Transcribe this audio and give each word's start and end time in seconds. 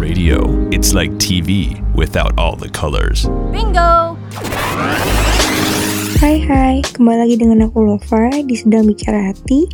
Radio, 0.00 0.68
it's 0.72 0.92
like 0.96 1.12
TV 1.20 1.76
without 1.94 2.32
all 2.38 2.56
the 2.56 2.68
colors. 2.68 3.28
Bingo! 3.52 4.16
Hai 6.20 6.36
hai, 6.44 6.74
kembali 6.84 7.18
lagi 7.24 7.36
dengan 7.40 7.64
aku 7.64 7.80
Lova 7.80 8.28
di 8.44 8.52
Sedang 8.52 8.84
Bicara 8.84 9.32
Hati 9.32 9.64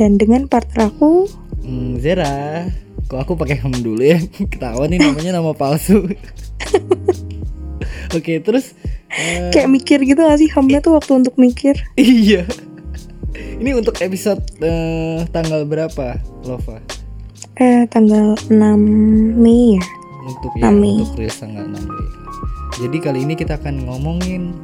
Dan 0.00 0.16
dengan 0.16 0.48
partner 0.48 0.88
aku 0.88 1.28
Hmm, 1.66 1.98
Zera, 1.98 2.62
kok 3.10 3.18
aku 3.18 3.34
pakai 3.34 3.58
hem 3.58 3.74
dulu 3.82 3.98
ya? 3.98 4.22
Ketahuan 4.54 4.86
nih 4.86 5.02
namanya 5.02 5.42
nama 5.42 5.50
palsu. 5.50 6.06
Oke, 8.16 8.38
terus 8.38 8.78
eh, 9.10 9.50
kayak 9.50 9.66
mikir 9.66 9.98
gitu 10.06 10.22
gak 10.22 10.38
sih 10.38 10.46
Hamnya 10.54 10.78
tuh 10.78 10.94
waktu 10.94 11.26
untuk 11.26 11.34
mikir 11.34 11.74
iya. 11.98 12.46
Ini 13.34 13.74
untuk 13.74 13.98
episode 13.98 14.46
eh, 14.62 15.26
tanggal 15.34 15.66
berapa, 15.66 16.22
Lova? 16.46 16.78
Eh 17.58 17.82
tanggal 17.90 18.38
6 18.46 19.42
Mei 19.42 19.80
ya 19.80 19.84
Untuk 20.22 20.52
ya, 20.54 20.70
Mei. 20.70 21.02
untuk 21.02 21.18
rilis 21.18 21.40
tanggal 21.40 21.66
6 21.66 21.82
Mei. 21.82 22.06
Jadi 22.78 22.96
kali 23.02 23.18
ini 23.26 23.34
kita 23.34 23.58
akan 23.58 23.90
ngomongin 23.90 24.54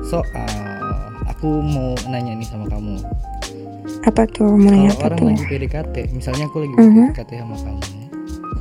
soal 0.00 0.48
aku 1.28 1.60
mau 1.60 1.92
nanya 2.08 2.32
nih 2.38 2.48
sama 2.48 2.64
kamu. 2.72 3.04
Apa 4.06 4.22
tuh, 4.30 4.54
Kalau 4.54 4.86
apa 4.86 5.04
orang 5.10 5.18
tuh 5.18 5.26
lagi 5.26 5.44
PDKT, 5.46 5.94
misalnya 6.14 6.44
aku 6.46 6.56
lagi 6.62 6.74
Mhm. 6.78 7.10
PDKT 7.10 7.30
sama 7.42 7.56
kamu. 7.58 7.82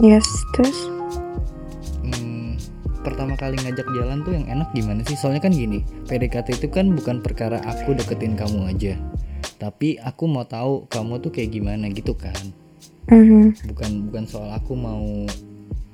Yes, 0.02 0.28
terus 0.54 0.78
Hmm, 2.08 2.56
pertama 3.04 3.36
kali 3.36 3.60
ngajak 3.60 3.88
jalan 3.92 4.24
tuh 4.24 4.34
yang 4.34 4.46
enak 4.48 4.70
gimana 4.72 5.02
sih? 5.04 5.18
Soalnya 5.20 5.44
kan 5.44 5.54
gini, 5.54 5.84
PDKT 6.08 6.58
itu 6.58 6.68
kan 6.72 6.88
bukan 6.90 7.20
perkara 7.20 7.60
aku 7.66 7.94
deketin 7.94 8.38
kamu 8.40 8.70
aja, 8.72 8.94
tapi 9.58 10.00
aku 10.00 10.24
mau 10.26 10.48
tahu 10.48 10.88
kamu 10.88 11.20
tuh 11.20 11.32
kayak 11.34 11.52
gimana 11.52 11.90
gitu 11.92 12.16
kan. 12.16 12.38
Mhm. 13.10 13.68
Bukan 13.74 13.92
bukan 14.12 14.24
soal 14.28 14.50
aku 14.52 14.74
mau 14.74 15.04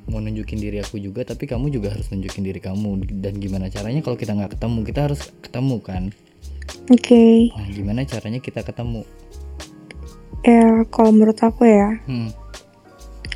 mau 0.04 0.20
nunjukin 0.20 0.60
diri 0.60 0.84
aku 0.84 1.00
juga, 1.00 1.24
tapi 1.24 1.48
kamu 1.48 1.72
juga 1.72 1.96
harus 1.96 2.12
nunjukin 2.12 2.44
diri 2.44 2.60
kamu 2.60 3.08
dan 3.24 3.40
gimana 3.40 3.72
caranya 3.72 4.04
kalau 4.04 4.20
kita 4.20 4.36
nggak 4.36 4.60
ketemu 4.60 4.80
kita 4.84 5.00
harus 5.10 5.22
ketemu 5.40 5.78
kan. 5.80 6.04
Oke 6.92 7.50
Nah, 7.56 7.68
gimana 7.72 8.04
caranya 8.04 8.40
kita 8.44 8.62
ketemu? 8.64 9.08
Ya 10.44 10.84
kalau 10.88 11.10
menurut 11.10 11.40
aku 11.40 11.64
ya. 11.64 11.98
Hmm, 12.04 12.30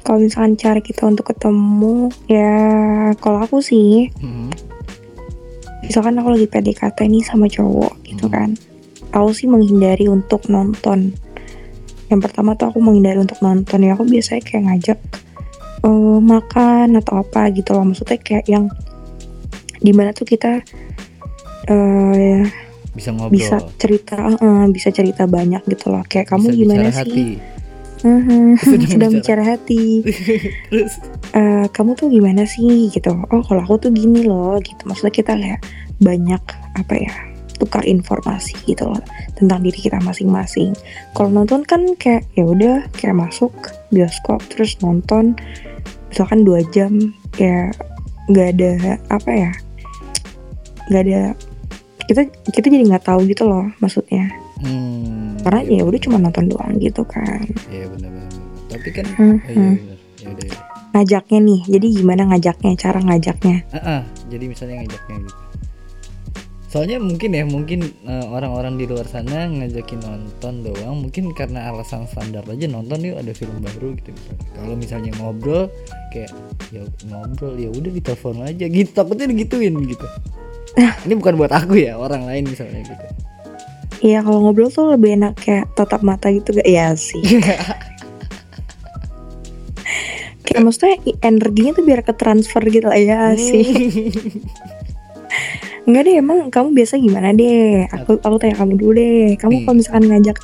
Kalau 0.04 0.20
misalkan 0.20 0.56
cara 0.56 0.80
kita 0.80 1.04
untuk 1.04 1.28
ketemu 1.28 2.08
Ya 2.28 2.56
kalau 3.20 3.40
aku 3.40 3.60
sih 3.60 4.08
hmm, 4.14 4.52
Misalkan 5.84 6.16
aku 6.16 6.32
lagi 6.32 6.48
PDKT 6.48 7.08
nih 7.08 7.24
sama 7.24 7.48
cowok 7.48 7.96
gitu 8.04 8.28
Hmm. 8.28 8.34
kan. 8.34 8.50
Aku 9.12 9.32
sih 9.32 9.48
menghindari 9.48 10.08
untuk 10.08 10.48
nonton. 10.48 11.16
Yang 12.08 12.20
pertama 12.28 12.56
tuh 12.56 12.72
aku 12.72 12.80
menghindari 12.80 13.20
untuk 13.20 13.40
nonton. 13.40 13.80
Ya 13.82 13.96
aku 13.96 14.04
biasanya 14.04 14.44
kayak 14.44 14.64
ngajak 14.66 15.00
eh, 15.82 16.20
Makan 16.20 16.96
atau 16.96 17.20
apa 17.20 17.48
gitu 17.52 17.72
loh. 17.72 17.88
Maksudnya 17.88 18.20
kayak 18.20 18.46
yang 18.48 18.68
Di 19.78 19.94
mana 19.94 20.12
tuh 20.12 20.26
kita 20.26 20.60
eh 21.68 22.42
bisa 22.98 23.10
ngobrol. 23.14 23.38
bisa 23.38 23.56
cerita 23.78 24.18
eh, 24.18 24.66
bisa 24.74 24.90
cerita 24.90 25.24
banyak 25.30 25.62
gitu 25.70 25.94
loh. 25.94 26.02
Kayak 26.10 26.34
kamu 26.34 26.48
bisa 26.50 26.58
gimana 26.58 26.88
sih? 26.90 26.98
hati. 26.98 27.28
Mhm, 27.98 28.46
Sedang 28.62 28.90
sedang 28.90 29.12
bicara. 29.14 29.22
bicara 29.22 29.44
hati. 29.58 29.84
Terus? 30.74 30.94
Eh, 31.34 31.66
kamu 31.70 31.92
tuh 31.94 32.08
gimana 32.10 32.44
sih 32.50 32.90
gitu? 32.90 33.14
Oh 33.30 33.42
kalau 33.46 33.62
aku 33.62 33.90
tuh 33.90 33.92
gini 33.94 34.26
loh 34.26 34.58
gitu. 34.62 34.82
Maksudnya 34.90 35.14
kita 35.14 35.34
kayak 35.38 35.62
banyak 36.02 36.44
apa 36.78 36.94
ya 36.94 37.14
tukar 37.58 37.82
informasi 37.90 38.54
gitu 38.70 38.86
loh 38.86 39.02
tentang 39.34 39.66
diri 39.66 39.90
kita 39.90 39.98
masing-masing. 40.02 40.78
Kalau 41.18 41.30
nonton 41.34 41.66
kan 41.66 41.98
kayak 41.98 42.26
ya 42.38 42.46
udah 42.46 42.86
kayak 42.94 43.18
masuk 43.18 43.50
bioskop 43.90 44.46
terus 44.52 44.78
nonton 44.84 45.34
misalkan 46.14 46.46
dua 46.46 46.62
jam 46.70 47.14
ya 47.42 47.74
nggak 48.30 48.48
ada 48.60 49.00
apa 49.10 49.32
ya 49.32 49.52
nggak 50.92 51.04
ada 51.08 51.22
kita 52.08 52.22
kita 52.48 52.68
jadi 52.68 52.84
nggak 52.88 53.06
tahu 53.06 53.28
gitu 53.28 53.44
loh 53.44 53.68
maksudnya 53.78 54.32
hmm, 54.60 55.44
karena 55.44 55.62
iya 55.64 55.78
ya 55.80 55.84
udah 55.84 56.00
cuma 56.00 56.18
nonton 56.18 56.48
doang 56.48 56.74
gitu 56.78 57.04
kan 57.04 57.44
Iya 57.68 57.86
benar-benar. 57.88 58.32
Tapi 58.68 58.90
kan 58.92 59.06
Mhm. 59.06 59.20
oh, 59.20 59.38
iya 59.46 59.70
benar. 59.76 59.98
Ya 60.18 60.28
udah. 60.28 60.46
ya. 60.48 60.56
ngajaknya 60.90 61.40
nih 61.40 61.62
jadi 61.70 61.88
gimana 61.94 62.22
ngajaknya 62.26 62.72
cara 62.76 63.00
ngajaknya 63.00 63.58
Ah, 63.70 63.78
ah, 63.78 64.02
jadi 64.28 64.46
misalnya 64.48 64.76
ngajaknya 64.82 65.18
gitu. 65.22 65.42
Soalnya 66.68 67.00
mungkin 67.00 67.32
ya, 67.32 67.48
mungkin 67.48 67.80
eh, 68.04 68.26
orang-orang 68.28 68.76
di 68.76 68.84
luar 68.84 69.08
sana 69.08 69.48
ngajakin 69.48 70.04
nonton 70.04 70.68
doang, 70.68 71.00
mungkin 71.00 71.32
karena 71.32 71.72
alasan 71.72 72.04
standar 72.06 72.44
aja 72.44 72.68
nonton 72.68 73.08
yuk 73.08 73.16
ada 73.16 73.32
film 73.32 73.64
baru 73.64 73.96
gitu 73.96 74.12
misalnya. 74.12 74.44
Kalau 74.52 74.76
misalnya 74.76 75.12
ngobrol 75.16 75.64
kayak 76.12 76.32
ya 76.76 76.84
ngobrol 77.08 77.56
ya 77.56 77.72
udah 77.72 77.92
ditelepon 77.94 78.44
aja 78.44 78.66
gitu, 78.68 78.90
takutnya 78.92 79.32
digituin 79.32 79.80
gitu. 79.80 80.08
Ini 81.06 81.14
bukan 81.14 81.34
buat 81.36 81.50
aku 81.50 81.74
ya, 81.76 81.96
orang 81.96 82.24
lain 82.24 82.48
misalnya 82.48 82.82
gitu. 82.84 83.06
Iya 83.98 84.22
kalau 84.22 84.46
ngobrol 84.46 84.70
tuh 84.70 84.94
lebih 84.94 85.18
enak 85.18 85.34
kayak 85.36 85.74
tatap 85.74 86.02
mata 86.02 86.30
gitu 86.30 86.54
gak? 86.54 86.64
Iya 86.64 86.94
sih. 86.94 87.18
kayak 90.46 90.62
maksudnya 90.64 90.96
energinya 91.22 91.72
tuh 91.74 91.84
biar 91.84 92.02
ke 92.02 92.14
transfer 92.14 92.62
gitu 92.64 92.88
lah 92.88 92.96
ya 92.96 93.34
sih. 93.34 93.66
Enggak 95.84 96.04
deh 96.04 96.16
emang 96.16 96.48
kamu 96.48 96.72
biasa 96.74 97.00
gimana 97.00 97.32
deh? 97.32 97.88
Aku 97.90 98.20
aku 98.20 98.36
tanya 98.38 98.56
kamu 98.56 98.74
dulu 98.76 98.92
deh. 98.94 99.28
Kamu 99.36 99.64
kalau 99.64 99.76
misalkan 99.76 100.06
ngajak 100.08 100.38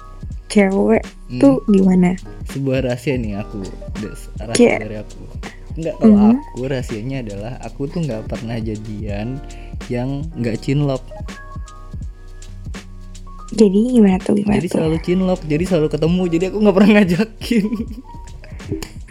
cewek 0.47 1.03
Hmm, 1.27 1.39
tuh 1.39 1.55
gimana? 1.67 2.13
sebuah 2.45 2.85
rahasia 2.85 3.17
nih 3.17 3.41
aku, 3.41 3.65
rahasia 4.37 4.77
dari 4.77 4.97
aku. 4.97 5.23
Enggak 5.73 5.95
kalau 5.97 6.13
Mhm. 6.13 6.33
aku 6.37 6.61
rahasianya 6.63 7.17
adalah 7.21 7.53
aku 7.59 7.81
tuh 7.87 7.99
nggak 8.01 8.29
pernah 8.29 8.57
jadian 8.57 9.41
yang 9.87 10.09
nggak 10.33 10.59
cinlok. 10.59 11.01
Jadi 13.51 13.93
gimana 13.93 14.17
tuh 14.17 14.33
gimana 14.33 14.57
jadi 14.57 14.65
tuh? 14.65 14.75
selalu 14.75 14.97
cinlok 14.99 15.39
jadi 15.43 15.63
selalu 15.63 15.87
ketemu 15.87 16.21
jadi 16.27 16.43
aku 16.49 16.57
nggak 16.57 16.73
pernah 16.73 16.91
ngajakin 16.91 17.65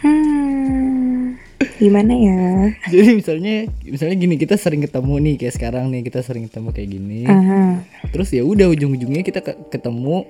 Hmm, 0.03 1.39
gimana 1.77 2.11
ya? 2.11 2.43
jadi 2.91 3.09
misalnya 3.13 3.55
misalnya 3.81 4.15
gini 4.17 4.35
kita 4.35 4.55
sering 4.55 4.83
ketemu 4.83 5.13
nih 5.21 5.35
kayak 5.37 5.53
sekarang 5.53 5.85
nih 5.87 6.03
kita 6.03 6.19
sering 6.19 6.43
ketemu 6.45 6.69
kayak 6.69 6.89
gini 6.89 7.19
Aha. 7.23 7.79
terus 8.09 8.29
ya 8.29 8.43
udah 8.43 8.67
ujung-ujungnya 8.67 9.21
kita 9.21 9.39
ke- 9.39 9.55
ketemu 9.69 10.27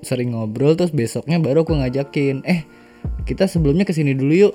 sering 0.00 0.32
ngobrol 0.32 0.72
terus 0.72 0.88
besoknya 0.88 1.36
baru 1.36 1.62
aku 1.62 1.76
ngajakin 1.76 2.40
eh 2.44 2.64
kita 3.22 3.44
sebelumnya 3.44 3.84
ke 3.84 3.92
sini 3.92 4.12
dulu 4.12 4.32
yuk 4.32 4.54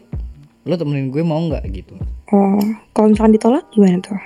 lo 0.63 0.73
temenin 0.73 1.07
gue 1.07 1.21
mau 1.21 1.37
nggak 1.39 1.61
gitu 1.69 1.93
Oh, 2.29 2.61
kalau 2.91 3.09
misalkan 3.09 3.33
ditolak 3.33 3.65
gimana 3.69 3.97
tuh? 3.99 4.17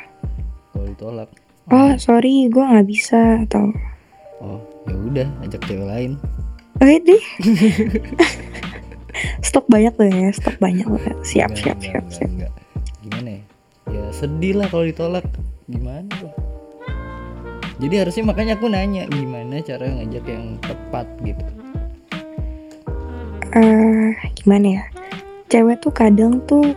Kalau 0.84 0.92
ditolak 0.92 1.30
Oh, 1.66 1.96
sorry, 1.96 2.52
gue 2.52 2.60
nggak 2.60 2.84
bisa 2.86 3.48
atau 3.48 3.72
oh 4.38 4.60
ya 4.84 4.96
udah 5.00 5.28
ajak 5.42 5.64
cewek 5.64 5.88
lain 5.88 6.12
Oke 6.76 7.00
deh. 7.00 7.24
stok 9.48 9.72
banyak 9.72 9.96
tuh 9.96 10.10
ya, 10.10 10.28
stok 10.34 10.60
banyak 10.60 10.84
tuh. 10.84 11.00
Siap, 11.24 11.56
Enggak, 11.56 11.64
siap, 11.64 11.78
enggak, 11.80 11.80
siap, 11.80 12.04
enggak, 12.04 12.12
siap. 12.12 12.30
enggak. 12.30 12.52
gimana 13.00 13.30
ya 13.32 13.42
ya 13.86 14.04
sedih 14.12 14.54
lah 14.58 14.68
kalau 14.68 14.84
ditolak 14.84 15.24
gimana 15.66 16.08
tuh 16.14 16.32
jadi 17.78 18.04
harusnya 18.04 18.24
makanya 18.26 18.54
aku 18.56 18.68
nanya 18.68 19.04
gimana 19.08 19.60
cara 19.60 19.88
ngajak 19.88 20.26
yang 20.26 20.46
tepat 20.60 21.08
gitu 21.24 21.46
Eh, 23.54 24.10
gimana 24.34 24.82
ya? 24.82 24.84
Cewek 25.46 25.78
tuh 25.78 25.94
kadang 25.94 26.42
tuh 26.44 26.74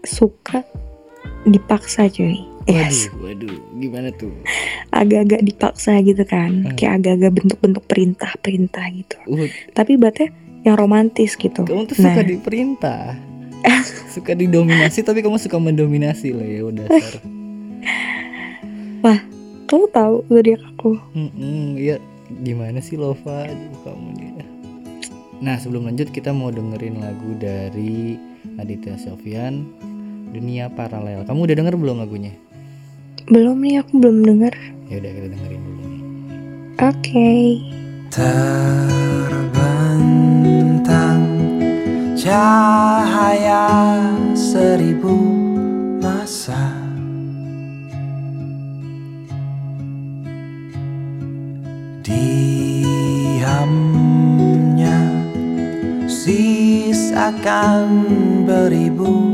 suka 0.00 0.62
dipaksa 1.42 2.06
cuy. 2.06 2.46
Yes, 2.68 3.08
waduh 3.16 3.48
waduh 3.48 3.56
gimana 3.76 4.08
tuh 4.12 4.32
agak-agak 4.92 5.40
dipaksa 5.42 5.96
gitu 6.04 6.22
kan. 6.24 6.66
Hmm. 6.66 6.76
Kayak 6.76 6.92
agak-agak 7.00 7.32
bentuk-bentuk 7.40 7.84
perintah-perintah 7.88 8.84
gitu. 8.92 9.16
uh, 9.26 9.48
Tapi 9.72 9.96
berarti 9.96 10.28
yang 10.60 10.76
romantis 10.76 11.40
gitu. 11.40 11.64
kamu 11.64 11.88
tuh 11.88 11.96
Nah. 12.00 12.12
suka 12.12 12.20
diperintah 12.20 13.02
suka 14.14 14.32
didominasi 14.36 15.00
tapi 15.00 15.24
kamu 15.24 15.40
suka 15.40 15.56
mendominasi 15.56 16.36
lah 16.36 16.44
ya 16.44 16.62
udah 16.68 16.84
dasar 16.88 17.20
Kamu 19.70 19.86
tahu 19.94 20.26
zodiak 20.26 20.58
aku? 20.74 20.98
Mm-mm, 21.14 21.78
iya 21.78 22.02
gimana 22.42 22.82
sih 22.82 22.98
Lova 22.98 23.46
Aduh, 23.46 23.78
kamu 23.86 24.08
dia 24.18 24.42
nah 25.40 25.56
sebelum 25.56 25.86
lanjut 25.86 26.10
kita 26.10 26.34
mau 26.34 26.50
dengerin 26.50 26.98
lagu 26.98 27.38
dari 27.38 28.18
Aditya 28.58 28.98
Sofyan 28.98 29.62
Dunia 30.34 30.68
Paralel 30.68 31.22
kamu 31.22 31.46
udah 31.46 31.56
denger 31.56 31.74
belum 31.78 32.02
lagunya 32.02 32.34
Belum 33.28 33.60
nih, 33.60 33.82
aku 33.82 34.00
belum 34.00 34.24
dengar. 34.24 34.54
ya 34.90 34.98
udah 34.98 35.10
kita 35.14 35.28
dengerin 35.30 35.62
dulu 35.62 35.82
nih 35.86 36.02
Oke. 36.82 37.30
terbentang 40.10 41.22
cahaya 42.18 43.70
seribu 44.34 45.14
masa 46.02 46.74
Diamnya 53.70 54.98
sisakan 56.10 57.86
beribu 58.42 59.29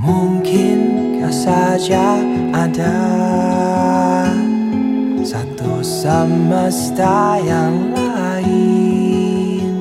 Mungkinkah 0.00 1.28
saja 1.28 2.24
ada 2.56 3.04
satu 5.20 5.84
semesta 5.84 7.36
yang 7.44 7.92
lain? 7.92 9.76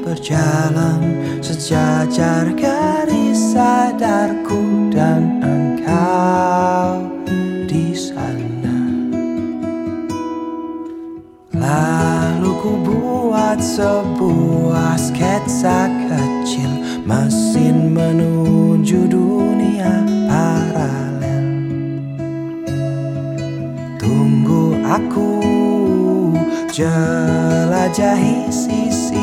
Berjalan 0.00 1.20
sejajar 1.44 2.56
garis 2.56 3.52
sadarku 3.52 4.88
dan 4.88 5.44
engkau 5.44 7.04
di 7.68 7.92
sana. 7.92 8.80
Lalu 11.52 12.52
ku 12.64 12.80
buat 12.80 13.60
sebuah 13.60 14.96
sketsa 14.96 15.91
Mesin 17.62 17.94
menuju 17.94 19.06
dunia 19.06 20.02
paralel. 20.26 21.46
Tunggu 24.02 24.82
aku 24.82 25.38
jelajahi 26.74 28.50
sisi 28.50 29.21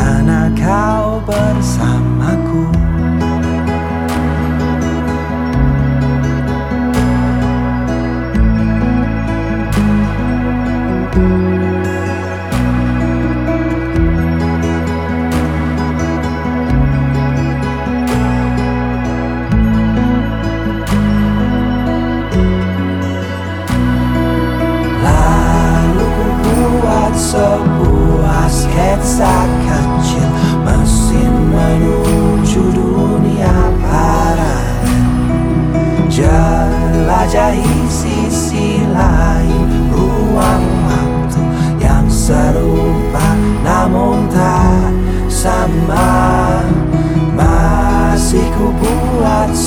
mana 0.00 0.48
kau 0.56 1.20
bersamaku 1.28 2.72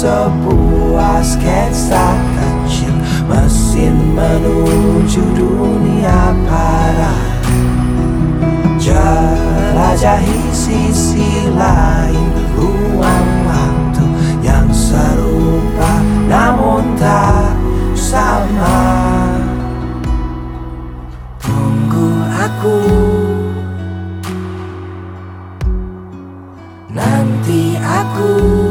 sebuah 0.03 1.23
sketsa 1.23 2.19
kecil 2.35 2.91
Mesin 3.31 3.95
menuju 4.11 5.23
dunia 5.31 6.35
paralel 6.43 7.39
Jelajahi 8.75 10.51
sisi 10.51 11.47
lain 11.55 12.27
Ruang 12.59 13.29
waktu 13.47 14.05
yang 14.43 14.67
serupa 14.75 16.03
Namun 16.27 16.99
tak 16.99 17.55
sama. 18.13 18.83
Tunggu 21.39 22.11
aku. 22.29 22.79
Nanti 26.93 27.73
aku 27.81 28.62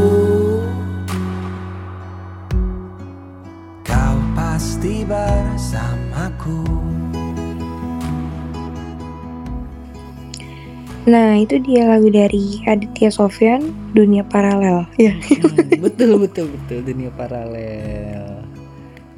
Nah 11.02 11.34
itu 11.34 11.58
dia 11.58 11.90
lagu 11.90 12.06
dari 12.14 12.62
Aditya 12.62 13.10
Sofyan 13.10 13.74
Dunia 13.90 14.22
Paralel. 14.22 14.86
Ya 14.94 15.18
Hmm, 15.42 15.82
betul 15.82 16.14
betul 16.22 16.46
betul. 16.54 16.78
Dunia 16.86 17.10
paralel. 17.18 18.46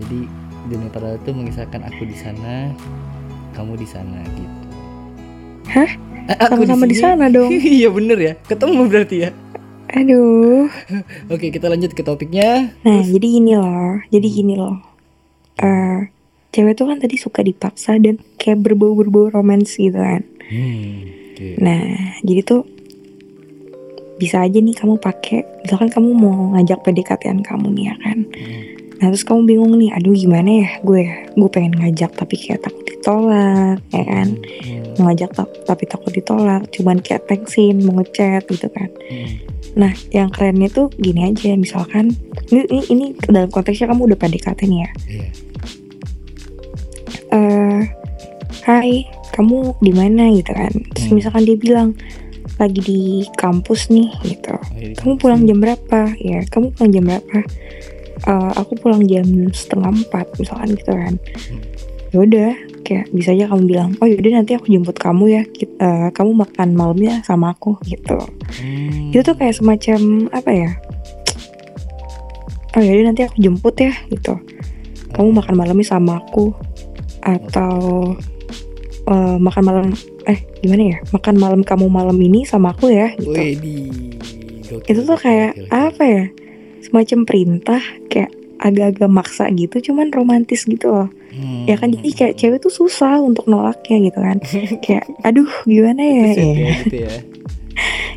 Jadi 0.00 0.18
dunia 0.72 0.88
paralel 0.88 1.20
itu 1.20 1.30
mengisahkan 1.36 1.84
aku 1.84 2.08
di 2.08 2.16
sana 2.16 2.72
kamu 3.52 3.76
di 3.76 3.86
sana 3.86 4.24
gitu. 4.32 4.66
Hah? 5.68 5.90
Eh, 6.24 6.36
aku 6.40 6.64
Sama-sama 6.64 6.84
di 6.88 6.96
sana 6.96 7.24
dong. 7.28 7.52
iya 7.76 7.92
bener 7.92 8.16
ya. 8.16 8.32
Ketemu 8.48 8.82
berarti 8.88 9.16
ya. 9.28 9.30
Aduh. 9.92 10.72
Oke 11.32 11.52
kita 11.52 11.68
lanjut 11.68 11.92
ke 11.92 12.00
topiknya. 12.00 12.72
Nah 12.80 13.00
jadi 13.04 13.26
gini 13.28 13.52
loh 13.60 14.00
Jadi 14.08 14.26
gini 14.32 14.54
loh. 14.56 14.80
Eh 15.60 16.08
Cewek 16.54 16.78
tuh 16.78 16.86
kan 16.86 17.02
tadi 17.02 17.18
suka 17.18 17.42
dipaksa 17.42 17.98
Dan 17.98 18.22
kayak 18.38 18.62
berbau-berbau 18.62 19.34
romans 19.34 19.74
gitu 19.74 19.98
kan. 19.98 20.22
Hmm, 20.48 21.23
oke 21.34 21.58
Nah 21.58 21.82
jadi 22.22 22.40
tuh 22.40 22.62
Bisa 24.14 24.40
aja 24.40 24.56
nih 24.56 24.72
kamu 24.72 24.96
pakai 24.96 25.42
Misalkan 25.60 25.90
kamu 25.90 26.08
mau 26.12 26.54
ngajak 26.54 26.80
PDKT-an 26.80 27.42
kamu 27.42 27.66
nih 27.72 27.84
ya 27.84 27.96
kan 28.00 28.18
Hmm, 28.24 28.62
Nah 28.94 29.10
terus 29.10 29.22
kamu 29.22 29.40
bingung 29.44 29.74
nih, 29.74 29.90
aduh 29.90 30.14
gimana 30.14 30.48
ya 30.54 30.70
gue 30.80 31.02
gue 31.28 31.48
pengen 31.50 31.74
ngajak 31.74 32.14
tapi 32.14 32.38
kayak 32.38 32.62
takut 32.62 32.86
ditolak, 32.86 33.82
ya 33.90 34.04
kan? 34.06 34.28
Hmm, 34.38 34.94
Mau 34.96 35.10
ngajak 35.10 35.34
ta- 35.34 35.54
tapi 35.66 35.84
takut 35.84 36.08
ditolak, 36.08 36.62
cuman 36.70 37.02
kayak 37.02 37.26
teksin, 37.26 37.82
mau 37.82 37.98
ngechat 37.98 38.46
gitu 38.46 38.70
kan. 38.70 38.86
hmm, 38.86 39.28
Nah 39.74 39.92
yang 40.08 40.30
kerennya 40.30 40.70
tuh 40.70 40.88
gini 40.94 41.26
aja, 41.26 41.52
misalkan 41.52 42.14
ini, 42.48 42.64
ini, 42.64 42.80
ini 42.88 43.04
dalam 43.26 43.50
konteksnya 43.50 43.90
kamu 43.90 44.08
udah 44.08 44.16
PDKT 44.16 44.60
nih 44.64 44.80
ya. 44.80 44.90
Iya. 45.04 45.28
eh 47.28 47.80
Hai, 48.64 49.04
kamu 49.36 49.76
di 49.84 49.92
mana 49.92 50.32
gitu 50.32 50.56
kan? 50.56 50.72
Terus 50.96 51.06
Hmm. 51.12 51.16
misalkan 51.20 51.44
dia 51.44 51.56
bilang 51.56 51.88
lagi 52.56 52.80
di 52.80 53.02
kampus 53.36 53.92
nih 53.92 54.08
gitu. 54.24 54.56
Kamu 54.96 55.20
pulang 55.20 55.44
jam 55.44 55.60
berapa? 55.60 56.16
Ya, 56.16 56.40
kamu 56.48 56.72
pulang 56.72 56.90
jam 56.92 57.04
berapa? 57.04 57.38
Eh, 58.24 58.50
aku 58.56 58.72
pulang 58.80 59.04
jam 59.04 59.26
setengah 59.52 59.92
empat 59.92 60.26
misalkan 60.40 60.68
gitu 60.80 60.92
kan. 60.96 61.14
Ya 62.14 62.18
udah, 62.22 62.50
kayak 62.86 63.10
bisa 63.10 63.34
aja 63.34 63.50
kamu 63.50 63.62
bilang, 63.68 63.90
oh 63.98 64.06
yaudah 64.06 64.40
nanti 64.40 64.54
aku 64.56 64.70
jemput 64.70 64.96
kamu 64.96 65.24
ya. 65.28 65.42
Kit- 65.44 65.76
eh, 65.76 66.08
kamu 66.14 66.30
makan 66.32 66.68
malamnya 66.72 67.20
sama 67.20 67.52
aku 67.52 67.76
gitu. 67.84 68.16
Hmm. 68.62 69.12
Itu 69.12 69.20
tuh 69.20 69.36
kayak 69.36 69.60
semacam 69.60 70.30
apa 70.32 70.50
ya? 70.54 70.70
Oh 72.74 72.80
yaudah 72.80 73.12
nanti 73.12 73.28
aku 73.28 73.36
jemput 73.38 73.76
ya 73.76 73.92
gitu. 74.08 74.40
Kamu 75.12 75.36
makan 75.36 75.54
malamnya 75.58 75.84
sama 75.84 76.22
aku 76.22 76.54
atau 77.20 78.14
eh, 79.04 79.36
makan 79.36 79.62
malam 79.62 79.86
eh 80.24 80.38
gimana 80.58 80.82
ya? 80.90 80.98
Makan 81.10 81.34
malam 81.34 81.60
kamu 81.60 81.86
malam 81.86 82.16
ini 82.16 82.42
sama 82.42 82.70
aku 82.70 82.88
ya 82.88 83.12
gitu. 83.14 83.30
Widih, 83.30 84.16
gokil, 84.64 84.84
itu 84.86 85.00
tuh 85.02 85.16
kayak 85.16 85.52
gokil, 85.52 85.66
gokil. 85.66 85.84
apa 85.84 86.02
ya 86.04 86.24
semacam 86.80 87.18
perintah 87.22 87.82
kayak 88.06 88.30
agak-agak 88.56 89.10
maksa 89.10 89.44
gitu 89.50 89.76
cuman 89.82 90.08
romantis 90.08 90.64
gitu 90.64 90.88
loh 90.88 91.08
Hmm. 91.34 91.66
ya 91.66 91.74
kan 91.74 91.90
jadi 91.90 92.10
kayak 92.14 92.34
cewek 92.36 92.58
tuh 92.60 92.70
susah 92.70 93.18
untuk 93.18 93.44
nolaknya 93.44 94.06
gitu 94.06 94.22
kan 94.22 94.38
kayak 94.86 95.02
aduh 95.20 95.50
gimana 95.64 95.98
ya, 95.98 96.26
Sweet 96.30 96.38
ya. 96.38 96.54
ya, 96.54 96.70
gitu 96.78 96.96
ya. 97.02 97.14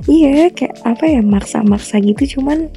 iya 0.13 0.34
kayak 0.53 0.75
apa 0.86 1.03
ya 1.08 1.22
maksa-maksa 1.22 1.98
gitu 1.98 2.38
cuman 2.38 2.70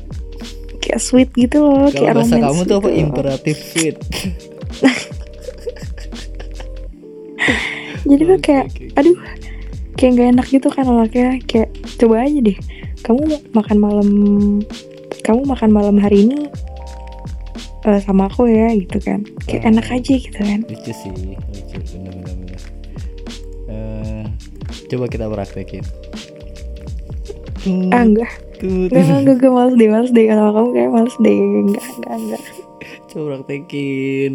kayak 0.80 0.96
sweet 0.96 1.28
gitu 1.36 1.60
loh 1.60 1.92
Kalau 1.92 1.92
kayak 1.92 2.14
bahasa 2.16 2.32
romance 2.32 2.46
kamu 2.48 2.60
tuh 2.64 2.72
apa 2.72 2.80
gitu 2.80 2.88
loh. 2.88 3.04
imperatif 3.04 3.56
sweet. 3.68 3.96
jadi 8.04 8.22
tuh 8.26 8.38
kayak 8.40 8.66
aduh 8.94 9.16
kayak 9.94 10.10
nggak 10.14 10.28
enak 10.34 10.46
gitu 10.48 10.68
kan 10.68 10.84
nolaknya 10.84 11.36
kayak 11.44 11.68
coba 11.96 12.24
aja 12.24 12.38
deh 12.40 12.58
kamu 13.00 13.20
makan 13.50 13.76
malam 13.76 14.08
kamu 15.20 15.40
makan 15.44 15.70
malam 15.70 15.96
hari 15.96 16.24
ini 16.24 16.48
eh, 17.82 18.00
sama 18.00 18.28
aku 18.28 18.44
ya 18.44 18.76
gitu 18.76 19.00
kan. 19.00 19.24
Kayak 19.44 19.62
Oh. 19.64 19.70
enak 19.72 19.86
aja 19.90 20.12
gitu 20.12 20.36
kan. 20.36 20.60
Lucu 20.62 20.92
sih 20.92 21.08
lucu 21.08 21.32
bener 21.96 22.12
bener 22.14 22.34
bener. 22.36 22.60
Eh, 23.66 24.24
coba 24.86 25.04
kita 25.06 25.24
praktekin. 25.26 25.80
Ah 27.88 28.04
enggak. 28.04 28.28
Enggak 28.60 29.00
enggak, 29.00 29.32
enggak 29.32 29.48
males 29.50 29.74
deh 29.74 29.88
males 29.88 30.10
deh. 30.12 30.26
Sama 30.28 30.50
kamu 30.52 30.68
kayak 30.70 30.90
males 30.90 31.16
deh. 31.16 31.36
Enggak 31.36 31.84
enggak 31.90 32.12
enggak. 32.14 32.42
Coba 33.08 33.24
praktekin. 33.34 34.32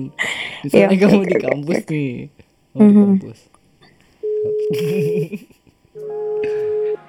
Misalnya 0.62 0.88
Iya, 0.88 0.98
kamu 1.00 1.13
oke, 1.15 1.29
di 1.29 1.36
kampus 1.39 1.77
oke. 1.77 1.89
nih. 1.93 2.13
Kamu 2.67 2.81
di 2.81 2.89
Mhm. 2.89 3.05
kampus 3.05 3.39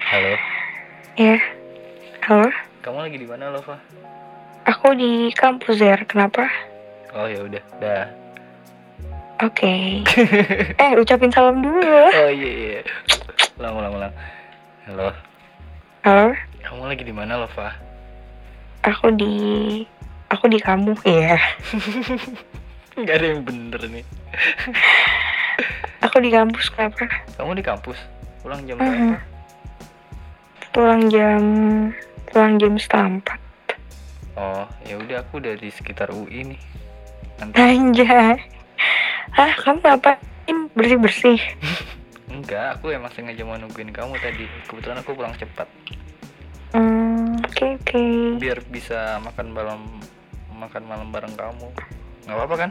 halo? 0.01 0.33
Ya 1.17 1.37
halo? 2.25 2.49
Kamu 2.81 2.97
lagi 3.05 3.17
di 3.21 3.27
mana 3.29 3.53
Lova? 3.53 3.77
Aku 4.65 4.97
di 4.97 5.29
kampus 5.37 5.77
ya 5.77 6.01
kenapa? 6.03 6.49
Oh 7.13 7.29
ya 7.29 7.45
udah. 7.45 7.63
Dah. 7.77 8.07
Oke. 9.45 10.01
Eh 10.81 10.91
ucapin 10.97 11.29
salam 11.29 11.61
dulu. 11.61 11.81
Oh 12.09 12.31
iya 12.33 12.81
iya. 12.81 12.81
Ulang 13.61 13.73
ulang 13.79 13.93
ulang. 14.01 14.13
Halo? 14.89 15.09
Halo? 16.03 16.33
Kamu 16.65 16.83
lagi 16.89 17.03
di 17.05 17.13
mana 17.13 17.37
Lova? 17.37 17.69
Aku 18.81 19.13
di 19.13 19.35
aku 20.27 20.45
di 20.51 20.59
kamu 20.59 20.91
iya 21.07 21.39
nggak 22.99 23.15
ada 23.15 23.27
yang 23.31 23.41
bener 23.47 23.81
nih 23.87 24.05
aku 26.17 26.25
di 26.25 26.33
kampus 26.33 26.65
kenapa? 26.73 27.05
Kamu 27.37 27.53
di 27.53 27.61
kampus? 27.61 27.97
Pulang 28.41 28.65
jam 28.65 28.81
berapa? 28.81 29.21
Pulang 30.73 31.01
jam 31.13 31.41
pulang 32.33 32.57
jam 32.57 32.73
setengah 32.73 33.21
empat 33.21 33.39
oh 34.37 34.65
ya 34.85 34.97
udah 34.97 35.21
aku 35.21 35.37
udah 35.41 35.53
di 35.57 35.69
sekitar 35.69 36.09
UI 36.09 36.53
nih. 36.53 36.59
Nanti. 37.37 37.53
Anjay. 37.57 38.37
Ah 39.37 39.53
kamu 39.61 39.85
ngapain? 39.85 40.57
Bersih 40.73 40.97
bersih 40.97 41.39
enggak 42.33 42.77
aku 42.77 42.93
emang 42.93 43.13
sengaja 43.13 43.45
mau 43.45 43.61
nungguin 43.61 43.93
kamu 43.93 44.17
tadi. 44.17 44.49
Kebetulan 44.65 44.97
aku 45.05 45.13
pulang 45.13 45.37
cepat. 45.37 45.69
Hmm, 46.73 47.37
oke 47.45 47.77
oke. 47.77 48.03
Biar 48.41 48.65
bisa 48.73 49.21
makan 49.21 49.53
malam 49.53 49.79
makan 50.49 50.81
malam 50.81 51.13
bareng 51.13 51.37
kamu. 51.37 51.69
Nggak 52.25 52.37
apa-apa 52.41 52.55
kan? 52.57 52.69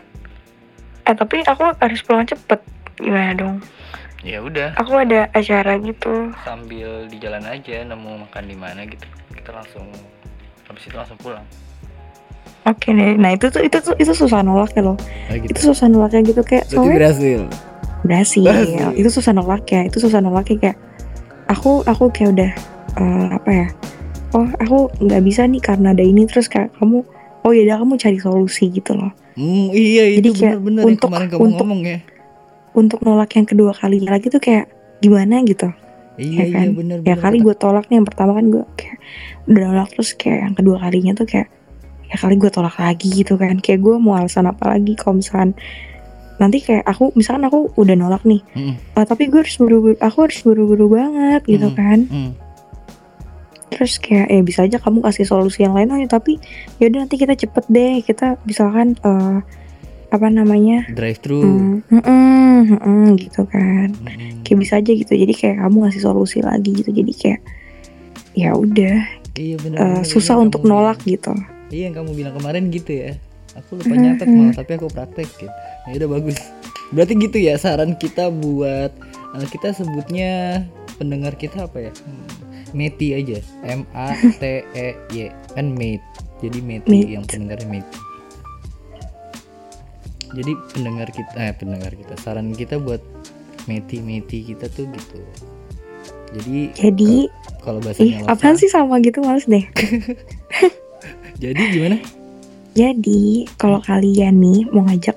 Eh 1.06 1.14
tapi 1.14 1.46
aku 1.46 1.62
harus 1.78 2.02
pulang 2.02 2.26
cepet 2.26 2.58
gimana 2.96 3.32
dong? 3.32 3.56
Ya 4.20 4.42
udah. 4.42 4.74
Aku 4.74 4.96
ada 4.96 5.30
acara 5.30 5.78
gitu. 5.78 6.32
Sambil 6.42 7.06
di 7.06 7.16
jalan 7.16 7.44
aja 7.44 7.84
nemu 7.84 8.26
makan 8.26 8.44
di 8.44 8.56
mana 8.56 8.82
gitu. 8.84 9.06
Kita 9.30 9.54
langsung 9.54 9.86
habis 10.66 10.82
itu 10.82 10.96
langsung 10.96 11.14
pulang. 11.16 11.44
Oke 12.66 12.90
deh 12.90 13.14
nah 13.14 13.30
itu 13.30 13.46
tuh 13.46 13.62
itu 13.62 13.78
tuh 13.78 13.94
itu 13.94 14.10
susah 14.10 14.42
nolak 14.42 14.74
ya 14.74 14.82
loh 14.82 14.98
itu 15.30 15.70
susah 15.70 15.86
nolaknya 15.86 16.26
gitu 16.26 16.42
kayak 16.42 16.66
soalnya 16.66 16.98
berhasil. 16.98 17.40
Berhasil. 18.02 18.42
Berhasil. 18.42 18.90
itu 18.98 19.08
susah 19.08 19.30
nolaknya 19.30 19.80
itu 19.86 19.98
susah 20.02 20.18
nolaknya 20.18 20.56
kayak 20.58 20.78
aku 21.46 21.86
aku 21.86 22.10
kayak 22.10 22.34
udah 22.34 22.50
eh, 22.98 23.26
apa 23.30 23.50
ya? 23.54 23.66
Oh 24.34 24.50
aku 24.58 24.90
nggak 24.98 25.22
bisa 25.22 25.46
nih 25.46 25.62
karena 25.62 25.94
ada 25.94 26.02
ini 26.02 26.26
terus 26.26 26.50
kayak 26.50 26.74
kamu 26.74 27.06
oh 27.46 27.50
ya 27.54 27.62
udah 27.70 27.76
kamu 27.86 27.92
cari 28.02 28.18
solusi 28.18 28.66
gitu 28.74 28.98
loh. 28.98 29.14
Hmm, 29.38 29.70
iya 29.70 30.18
Jadi 30.18 30.26
itu 30.26 30.30
kayak 30.34 30.58
bener-bener 30.58 30.82
yang 30.82 30.90
untuk- 30.98 31.06
kemarin 31.06 31.26
kamu 31.30 31.42
untuk- 31.46 31.58
ngomong 31.62 31.80
ya 31.86 31.98
untuk 32.76 33.00
nolak 33.00 33.32
yang 33.32 33.48
kedua 33.48 33.72
kalinya 33.72 34.12
lagi 34.12 34.28
tuh 34.28 34.38
kayak 34.38 34.68
gimana 35.00 35.40
gitu 35.42 35.72
iya 36.16 36.44
ya 36.44 36.44
iya 36.44 36.56
kan? 36.60 36.68
bener 36.76 36.98
ya 37.02 37.16
kali 37.16 37.36
gue 37.40 37.54
tolak 37.56 37.88
nih 37.88 37.96
yang 38.00 38.08
pertama 38.08 38.36
kan 38.36 38.46
gue 38.48 38.64
kayak 38.76 38.98
udah 39.48 39.62
nolak 39.66 39.88
terus 39.92 40.12
kayak 40.12 40.38
yang 40.48 40.54
kedua 40.54 40.76
kalinya 40.78 41.12
tuh 41.12 41.24
kayak 41.24 41.48
ya 42.06 42.16
kali 42.16 42.34
gue 42.36 42.48
tolak 42.48 42.76
lagi 42.76 43.08
gitu 43.10 43.34
kan 43.34 43.58
kayak 43.58 43.80
gue 43.82 43.96
mau 43.96 44.14
alasan 44.14 44.46
apa 44.46 44.70
lagi 44.70 44.94
kalau 44.94 45.18
misalkan 45.18 45.56
nanti 46.36 46.60
kayak 46.60 46.84
aku 46.84 47.10
misalkan 47.16 47.48
aku 47.48 47.72
udah 47.74 47.96
nolak 47.96 48.20
nih 48.22 48.44
ah, 48.92 49.02
tapi 49.02 49.26
gue 49.26 49.40
harus 49.40 49.56
buru-buru 49.56 49.96
aku 49.98 50.18
harus 50.28 50.38
buru-buru 50.44 50.86
banget 50.92 51.42
gitu 51.48 51.68
Mm. 51.68 51.76
kan 51.76 51.98
Hmm. 52.06 52.32
terus 53.66 53.98
kayak 53.98 54.30
ya 54.30 54.40
bisa 54.40 54.60
aja 54.64 54.78
kamu 54.78 55.02
kasih 55.02 55.26
solusi 55.26 55.66
yang 55.66 55.74
lain 55.74 55.90
ya 55.90 56.08
tapi 56.08 56.38
yaudah 56.78 57.04
nanti 57.04 57.16
kita 57.18 57.34
cepet 57.34 57.64
deh 57.68 57.94
kita 58.00 58.38
misalkan 58.46 58.94
eh, 58.96 59.38
apa 60.08 60.26
namanya? 60.26 60.86
Drive 60.88 61.18
thru 61.18 61.42
hmm, 61.42 61.82
mm, 61.88 62.02
mm, 62.02 62.62
mm, 62.62 62.78
mm, 62.78 63.06
gitu 63.18 63.42
kan. 63.46 63.88
Mm-mm. 63.96 64.42
kayak 64.42 64.58
bisa 64.58 64.78
aja 64.78 64.90
gitu. 64.90 65.12
Jadi 65.12 65.32
kayak 65.32 65.56
kamu 65.60 65.76
ngasih 65.82 66.02
solusi 66.02 66.38
lagi 66.40 66.70
gitu. 66.72 66.90
Jadi 66.90 67.12
kayak 67.12 67.40
ya 68.32 68.52
udah. 68.52 68.96
Iya 69.36 69.56
bener, 69.60 69.78
bener, 69.78 70.04
susah 70.04 70.36
yang 70.36 70.48
untuk 70.48 70.64
nolak 70.64 70.96
bilang. 70.98 71.10
gitu. 71.10 71.32
Iya 71.68 71.82
yang 71.90 71.94
kamu 71.96 72.10
bilang 72.14 72.34
kemarin 72.34 72.64
gitu 72.70 72.90
ya. 72.92 73.12
Aku 73.56 73.76
lupa 73.76 73.88
Mhm. 73.90 74.02
nyatet 74.02 74.28
malah 74.28 74.54
tapi 74.54 74.70
aku 74.74 74.86
praktekin 74.88 75.50
ya 75.86 75.94
udah 75.96 76.10
bagus. 76.12 76.36
Berarti 76.88 77.12
gitu 77.16 77.36
ya 77.36 77.54
saran 77.56 77.96
kita 77.96 78.28
buat 78.28 78.92
eh, 79.32 79.48
kita 79.48 79.72
sebutnya 79.72 80.62
pendengar 80.96 81.34
kita 81.34 81.64
apa 81.64 81.88
ya? 81.88 81.92
Hmm, 82.04 82.28
Meti 82.72 83.12
aja. 83.12 83.40
M 83.62 83.82
A 83.92 84.12
T 84.12 84.42
E 84.66 84.88
Y. 85.10 85.28
Kan 85.52 85.72
mate. 85.72 86.04
Jadi 86.36 86.58
Meti 86.60 86.88
Mate. 86.92 87.08
yang 87.10 87.24
pendengarnya 87.24 87.68
Meti 87.70 87.96
jadi 90.34 90.52
pendengar 90.74 91.08
kita 91.14 91.32
eh 91.38 91.54
pendengar 91.54 91.92
kita 91.94 92.14
saran 92.18 92.50
kita 92.56 92.82
buat 92.82 93.02
Meti 93.66 94.02
Meti 94.02 94.42
kita 94.42 94.70
tuh 94.70 94.86
gitu. 94.90 95.18
Jadi 96.34 96.58
jadi 96.74 97.12
kalau 97.62 97.78
bahasanya 97.82 98.26
Lova- 98.26 98.34
apaan 98.34 98.56
sih 98.58 98.70
sama 98.70 98.98
gitu? 99.02 99.22
Males 99.22 99.46
deh. 99.46 99.62
Jadi 101.42 101.62
gimana? 101.70 101.96
Jadi 102.76 103.46
kalau 103.56 103.80
kalian 103.80 104.40
nih 104.42 104.68
mau 104.68 104.84
ngajak 104.84 105.16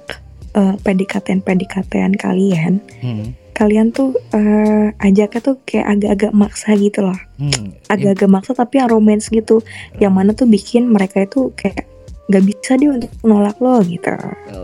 eh, 0.53 0.75
PDKT 0.79 1.41
PDKT 1.43 1.93
kalian 2.15 2.79
hmm. 3.01 3.25
kalian 3.57 3.91
tuh 3.91 4.15
eh, 4.31 4.95
ajaknya 5.01 5.39
tuh 5.43 5.55
kayak 5.67 5.97
agak-agak 5.97 6.31
maksa 6.31 6.77
gitu 6.77 7.03
loh. 7.09 7.17
Hmm. 7.39 7.73
agak-agak 7.87 8.29
maksa 8.29 8.51
tapi 8.53 8.79
yang 8.79 8.89
romance 8.91 9.33
gitu. 9.33 9.65
Yang 9.97 10.13
mana 10.13 10.31
tuh 10.37 10.47
bikin 10.47 10.87
mereka 10.87 11.25
itu 11.25 11.51
kayak 11.57 11.88
gak 12.29 12.45
bisa 12.45 12.77
dia 12.77 12.89
untuk 12.93 13.09
menolak 13.25 13.57
lo 13.57 13.81
gitu 13.81 14.13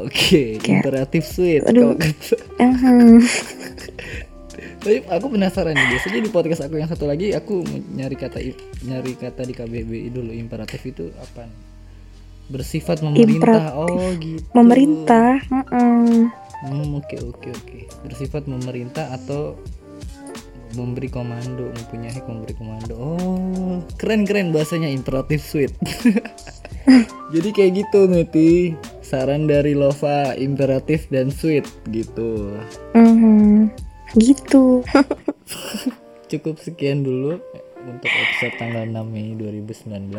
Oke, 0.05 0.61
Kayak- 0.61 0.85
imperatif 0.85 1.23
sweet. 1.25 1.65
Aduh. 1.65 1.97
Tapi 4.85 5.01
aku 5.09 5.25
penasaran 5.33 5.73
nih. 5.73 5.97
Biasanya 5.97 6.21
di 6.21 6.29
podcast 6.29 6.61
aku 6.61 6.77
yang 6.77 6.85
satu 6.85 7.09
lagi 7.09 7.33
aku 7.33 7.65
nyari 7.65 8.13
kata 8.13 8.37
nyari 8.85 9.17
kata 9.17 9.41
di 9.41 9.53
KBBI 9.57 10.13
dulu 10.13 10.29
imperatif 10.29 10.85
itu 10.85 11.09
apa? 11.17 11.49
bersifat 12.45 13.01
memerintah 13.01 13.73
oh 13.73 14.13
gitu 14.21 14.45
Memerintah. 14.53 15.41
Hmm, 15.49 16.29
oke 16.93 17.17
oke 17.33 17.49
oke 17.49 17.79
bersifat 18.05 18.45
memerintah 18.45 19.09
atau 19.09 19.57
memberi 20.73 21.07
komando 21.07 21.69
mempunyai 21.69 22.17
memberi 22.25 22.53
komando 22.53 22.95
oh 22.97 23.77
keren 23.95 24.25
keren 24.25 24.49
bahasanya 24.49 24.89
imperatif 24.89 25.45
suite 25.45 25.77
jadi 27.33 27.49
kayak 27.51 27.71
gitu 27.85 28.05
Nuti 28.05 28.73
saran 28.99 29.45
dari 29.45 29.77
Lova 29.77 30.33
imperatif 30.33 31.05
dan 31.07 31.29
sweet 31.29 31.65
gitu 31.89 32.57
Mhm. 32.97 33.69
gitu. 34.17 34.81
cukup 36.31 36.57
sekian 36.57 37.05
dulu 37.05 37.37
untuk 37.85 38.09
episode 38.09 38.57
tanggal 38.57 38.81
6 38.83 39.13
Mei 39.13 39.37
2019 39.37 40.09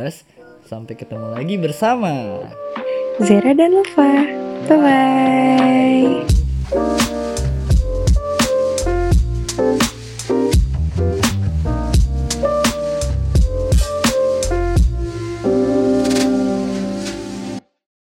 sampai 0.64 0.94
ketemu 0.94 1.26
lagi 1.34 1.54
bersama 1.58 2.42
Zera 3.18 3.50
dan 3.50 3.74
Lova. 3.74 4.12
Bye 4.66 4.78
bye. 6.70 7.15